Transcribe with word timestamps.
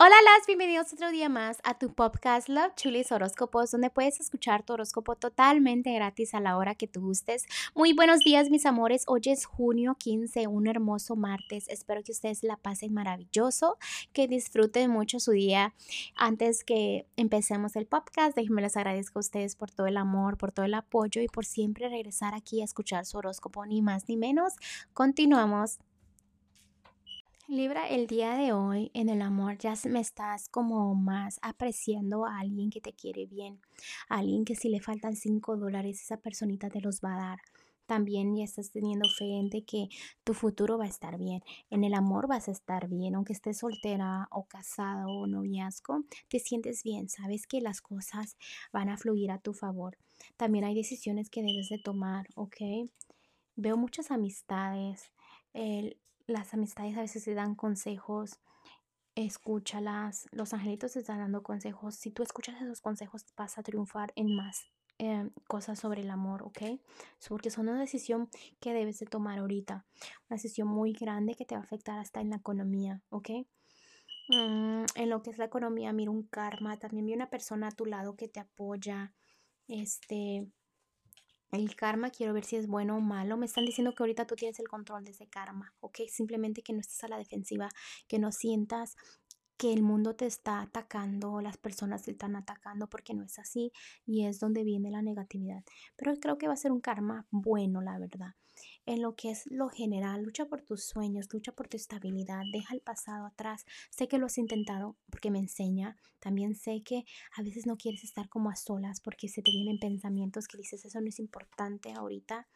Hola, 0.00 0.14
las 0.22 0.46
bienvenidos 0.46 0.92
otro 0.92 1.10
día 1.10 1.28
más 1.28 1.58
a 1.64 1.76
tu 1.76 1.92
podcast 1.92 2.48
Love 2.48 2.72
Chulis 2.76 3.10
Horóscopos, 3.10 3.72
donde 3.72 3.90
puedes 3.90 4.20
escuchar 4.20 4.62
tu 4.62 4.74
horóscopo 4.74 5.16
totalmente 5.16 5.92
gratis 5.92 6.34
a 6.34 6.40
la 6.40 6.56
hora 6.56 6.76
que 6.76 6.86
tú 6.86 7.00
gustes. 7.00 7.46
Muy 7.74 7.94
buenos 7.94 8.20
días, 8.20 8.48
mis 8.48 8.64
amores. 8.64 9.02
Hoy 9.08 9.22
es 9.24 9.44
junio 9.44 9.96
15, 9.98 10.46
un 10.46 10.68
hermoso 10.68 11.16
martes. 11.16 11.68
Espero 11.68 12.04
que 12.04 12.12
ustedes 12.12 12.44
la 12.44 12.56
pasen 12.56 12.94
maravilloso, 12.94 13.76
que 14.12 14.28
disfruten 14.28 14.88
mucho 14.88 15.18
su 15.18 15.32
día. 15.32 15.74
Antes 16.14 16.62
que 16.62 17.08
empecemos 17.16 17.74
el 17.74 17.86
podcast, 17.86 18.36
déjenme 18.36 18.62
les 18.62 18.76
agradezco 18.76 19.18
a 19.18 19.26
ustedes 19.26 19.56
por 19.56 19.72
todo 19.72 19.88
el 19.88 19.96
amor, 19.96 20.38
por 20.38 20.52
todo 20.52 20.64
el 20.64 20.74
apoyo 20.74 21.20
y 21.22 21.26
por 21.26 21.44
siempre 21.44 21.88
regresar 21.88 22.36
aquí 22.36 22.60
a 22.62 22.64
escuchar 22.64 23.04
su 23.04 23.18
horóscopo, 23.18 23.66
ni 23.66 23.82
más 23.82 24.08
ni 24.08 24.16
menos. 24.16 24.52
Continuamos. 24.94 25.80
Libra, 27.50 27.88
el 27.88 28.06
día 28.08 28.34
de 28.34 28.52
hoy 28.52 28.90
en 28.92 29.08
el 29.08 29.22
amor 29.22 29.56
ya 29.56 29.72
me 29.88 30.00
estás 30.00 30.50
como 30.50 30.94
más 30.94 31.38
apreciando 31.40 32.26
a 32.26 32.40
alguien 32.40 32.68
que 32.68 32.82
te 32.82 32.92
quiere 32.92 33.24
bien, 33.24 33.58
a 34.10 34.18
alguien 34.18 34.44
que 34.44 34.54
si 34.54 34.68
le 34.68 34.82
faltan 34.82 35.16
5 35.16 35.56
dólares 35.56 36.02
esa 36.02 36.18
personita 36.18 36.68
te 36.68 36.82
los 36.82 37.00
va 37.00 37.14
a 37.14 37.28
dar. 37.28 37.38
También 37.86 38.36
ya 38.36 38.44
estás 38.44 38.70
teniendo 38.70 39.08
fe 39.08 39.38
en 39.38 39.48
que 39.64 39.88
tu 40.24 40.34
futuro 40.34 40.76
va 40.76 40.84
a 40.84 40.88
estar 40.88 41.16
bien. 41.16 41.42
En 41.70 41.84
el 41.84 41.94
amor 41.94 42.28
vas 42.28 42.48
a 42.48 42.52
estar 42.52 42.86
bien, 42.86 43.14
aunque 43.14 43.32
estés 43.32 43.56
soltera 43.56 44.28
o 44.30 44.44
casada 44.44 45.06
o 45.06 45.26
noviazgo, 45.26 46.04
te 46.28 46.40
sientes 46.40 46.82
bien, 46.82 47.08
sabes 47.08 47.46
que 47.46 47.62
las 47.62 47.80
cosas 47.80 48.36
van 48.74 48.90
a 48.90 48.98
fluir 48.98 49.30
a 49.30 49.38
tu 49.38 49.54
favor. 49.54 49.96
También 50.36 50.66
hay 50.66 50.74
decisiones 50.74 51.30
que 51.30 51.42
debes 51.42 51.70
de 51.70 51.78
tomar, 51.78 52.26
¿ok? 52.34 52.56
Veo 53.56 53.78
muchas 53.78 54.10
amistades. 54.10 55.10
El, 55.54 55.96
las 56.28 56.54
amistades 56.54 56.96
a 56.96 57.00
veces 57.00 57.24
te 57.24 57.34
dan 57.34 57.54
consejos, 57.54 58.38
escúchalas. 59.14 60.26
Los 60.30 60.52
angelitos 60.52 60.92
te 60.92 61.00
están 61.00 61.18
dando 61.18 61.42
consejos. 61.42 61.96
Si 61.96 62.10
tú 62.10 62.22
escuchas 62.22 62.60
esos 62.60 62.80
consejos, 62.80 63.24
vas 63.36 63.58
a 63.58 63.62
triunfar 63.62 64.12
en 64.14 64.36
más 64.36 64.66
em, 64.98 65.30
cosas 65.48 65.78
sobre 65.78 66.02
el 66.02 66.10
amor, 66.10 66.42
¿ok? 66.42 66.80
Porque 67.28 67.50
son 67.50 67.68
una 67.68 67.80
decisión 67.80 68.28
que 68.60 68.74
debes 68.74 68.98
de 68.98 69.06
tomar 69.06 69.38
ahorita. 69.38 69.86
Una 70.28 70.36
decisión 70.36 70.68
muy 70.68 70.92
grande 70.92 71.34
que 71.34 71.46
te 71.46 71.54
va 71.54 71.62
a 71.62 71.64
afectar 71.64 71.98
hasta 71.98 72.20
en 72.20 72.30
la 72.30 72.36
economía, 72.36 73.02
¿ok? 73.08 73.30
Mm, 74.28 74.84
en 74.94 75.10
lo 75.10 75.22
que 75.22 75.30
es 75.30 75.38
la 75.38 75.46
economía, 75.46 75.92
mira 75.92 76.10
un 76.10 76.24
karma. 76.24 76.78
También 76.78 77.06
vi 77.06 77.14
una 77.14 77.30
persona 77.30 77.68
a 77.68 77.72
tu 77.72 77.86
lado 77.86 78.16
que 78.16 78.28
te 78.28 78.40
apoya. 78.40 79.14
Este, 79.66 80.46
el 81.52 81.74
karma, 81.76 82.10
quiero 82.10 82.32
ver 82.32 82.44
si 82.44 82.56
es 82.56 82.66
bueno 82.66 82.96
o 82.96 83.00
malo. 83.00 83.36
Me 83.36 83.46
están 83.46 83.64
diciendo 83.64 83.94
que 83.94 84.02
ahorita 84.02 84.26
tú 84.26 84.36
tienes 84.36 84.58
el 84.60 84.68
control 84.68 85.04
de 85.04 85.12
ese 85.12 85.26
karma, 85.28 85.74
¿ok? 85.80 86.00
Simplemente 86.08 86.62
que 86.62 86.72
no 86.72 86.80
estés 86.80 87.02
a 87.04 87.08
la 87.08 87.18
defensiva, 87.18 87.68
que 88.06 88.18
no 88.18 88.32
sientas 88.32 88.96
que 89.56 89.72
el 89.72 89.82
mundo 89.82 90.14
te 90.14 90.26
está 90.26 90.60
atacando, 90.60 91.40
las 91.40 91.56
personas 91.56 92.04
te 92.04 92.12
están 92.12 92.36
atacando 92.36 92.88
porque 92.88 93.12
no 93.12 93.24
es 93.24 93.38
así 93.40 93.72
y 94.06 94.24
es 94.26 94.38
donde 94.38 94.62
viene 94.62 94.90
la 94.90 95.02
negatividad. 95.02 95.64
Pero 95.96 96.14
creo 96.16 96.38
que 96.38 96.46
va 96.46 96.54
a 96.54 96.56
ser 96.56 96.70
un 96.70 96.80
karma 96.80 97.26
bueno, 97.30 97.80
la 97.80 97.98
verdad 97.98 98.36
en 98.88 99.02
lo 99.02 99.14
que 99.14 99.30
es 99.30 99.44
lo 99.50 99.68
general, 99.68 100.22
lucha 100.22 100.46
por 100.46 100.62
tus 100.62 100.82
sueños, 100.82 101.28
lucha 101.30 101.52
por 101.52 101.68
tu 101.68 101.76
estabilidad, 101.76 102.42
deja 102.50 102.72
el 102.72 102.80
pasado 102.80 103.26
atrás. 103.26 103.66
Sé 103.90 104.08
que 104.08 104.16
lo 104.16 104.24
has 104.24 104.38
intentado 104.38 104.96
porque 105.10 105.30
me 105.30 105.38
enseña, 105.38 105.98
también 106.20 106.54
sé 106.54 106.82
que 106.82 107.04
a 107.36 107.42
veces 107.42 107.66
no 107.66 107.76
quieres 107.76 108.02
estar 108.02 108.30
como 108.30 108.48
a 108.48 108.56
solas 108.56 109.00
porque 109.00 109.28
se 109.28 109.42
te 109.42 109.50
vienen 109.50 109.78
pensamientos 109.78 110.48
que 110.48 110.56
dices 110.56 110.86
eso 110.86 111.02
no 111.02 111.08
es 111.08 111.18
importante 111.18 111.92
ahorita, 111.92 112.46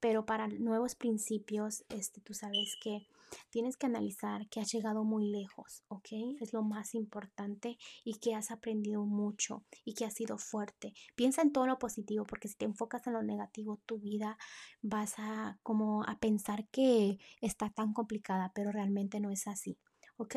pero 0.00 0.26
para 0.26 0.48
nuevos 0.48 0.94
principios, 0.94 1.84
este, 1.88 2.20
tú 2.20 2.34
sabes 2.34 2.76
que 2.80 3.06
tienes 3.50 3.76
que 3.76 3.86
analizar 3.86 4.48
que 4.48 4.60
has 4.60 4.72
llegado 4.72 5.04
muy 5.04 5.30
lejos, 5.30 5.82
¿ok? 5.88 6.08
Es 6.40 6.52
lo 6.52 6.62
más 6.62 6.94
importante 6.94 7.78
y 8.04 8.18
que 8.18 8.34
has 8.34 8.50
aprendido 8.50 9.04
mucho 9.04 9.64
y 9.84 9.94
que 9.94 10.04
has 10.04 10.14
sido 10.14 10.38
fuerte. 10.38 10.92
Piensa 11.14 11.42
en 11.42 11.52
todo 11.52 11.66
lo 11.66 11.78
positivo 11.78 12.24
porque 12.24 12.48
si 12.48 12.56
te 12.56 12.64
enfocas 12.64 13.06
en 13.06 13.14
lo 13.14 13.22
negativo, 13.22 13.80
tu 13.86 13.98
vida 13.98 14.38
vas 14.82 15.14
a 15.18 15.58
como 15.62 16.04
a 16.04 16.18
pensar 16.18 16.68
que 16.68 17.18
está 17.40 17.70
tan 17.70 17.92
complicada, 17.92 18.52
pero 18.54 18.72
realmente 18.72 19.20
no 19.20 19.30
es 19.30 19.46
así. 19.46 19.78
¿ok? 20.18 20.36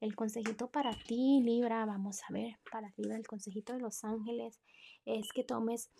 El 0.00 0.16
consejito 0.16 0.70
para 0.70 0.92
ti, 0.92 1.40
Libra, 1.42 1.84
vamos 1.84 2.20
a 2.28 2.32
ver, 2.32 2.58
para 2.70 2.92
Libra, 2.96 3.16
el 3.16 3.26
consejito 3.26 3.72
de 3.74 3.80
los 3.80 4.04
ángeles 4.04 4.60
es 5.04 5.32
que 5.32 5.44
tomes 5.44 5.90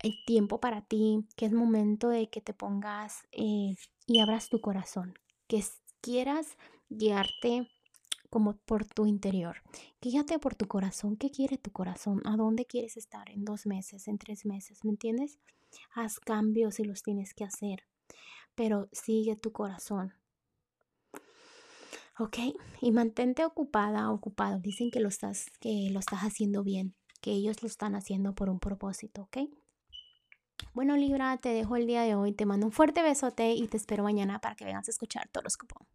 el 0.00 0.14
tiempo 0.26 0.60
para 0.60 0.82
ti, 0.82 1.26
que 1.36 1.46
es 1.46 1.52
momento 1.52 2.08
de 2.08 2.28
que 2.28 2.40
te 2.40 2.54
pongas 2.54 3.22
eh, 3.32 3.76
y 4.06 4.20
abras 4.20 4.48
tu 4.48 4.60
corazón, 4.60 5.14
que 5.46 5.62
quieras 6.00 6.56
guiarte 6.88 7.68
como 8.30 8.56
por 8.56 8.84
tu 8.84 9.06
interior. 9.06 9.62
Guíate 10.00 10.38
por 10.38 10.54
tu 10.54 10.66
corazón. 10.66 11.16
¿Qué 11.16 11.30
quiere 11.30 11.58
tu 11.58 11.70
corazón? 11.70 12.20
¿A 12.24 12.36
dónde 12.36 12.66
quieres 12.66 12.96
estar 12.96 13.30
en 13.30 13.44
dos 13.44 13.66
meses, 13.66 14.08
en 14.08 14.18
tres 14.18 14.44
meses? 14.44 14.84
¿Me 14.84 14.90
entiendes? 14.90 15.38
Haz 15.94 16.20
cambios 16.20 16.76
si 16.76 16.84
los 16.84 17.02
tienes 17.02 17.34
que 17.34 17.44
hacer, 17.44 17.84
pero 18.54 18.88
sigue 18.92 19.36
tu 19.36 19.52
corazón. 19.52 20.14
¿Ok? 22.18 22.38
Y 22.80 22.92
mantente 22.92 23.44
ocupada, 23.44 24.10
ocupado. 24.10 24.58
Dicen 24.58 24.90
que 24.90 25.00
lo 25.00 25.08
estás, 25.08 25.46
que 25.60 25.90
lo 25.90 26.00
estás 26.00 26.20
haciendo 26.20 26.62
bien, 26.62 26.94
que 27.20 27.32
ellos 27.32 27.62
lo 27.62 27.68
están 27.68 27.94
haciendo 27.94 28.34
por 28.34 28.48
un 28.48 28.58
propósito, 28.58 29.22
¿ok? 29.22 29.38
Bueno, 30.74 30.96
Libra, 30.96 31.36
te 31.38 31.50
dejo 31.50 31.76
el 31.76 31.86
día 31.86 32.02
de 32.02 32.14
hoy. 32.14 32.32
Te 32.32 32.46
mando 32.46 32.66
un 32.66 32.72
fuerte 32.72 33.02
besote 33.02 33.52
y 33.52 33.66
te 33.68 33.76
espero 33.76 34.02
mañana 34.02 34.40
para 34.40 34.54
que 34.54 34.64
vengas 34.64 34.88
a 34.88 34.90
escuchar 34.90 35.28
tu 35.28 35.40
horóscopo. 35.40 35.86